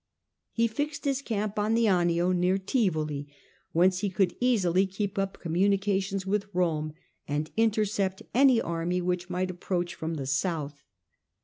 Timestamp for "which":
8.99-9.29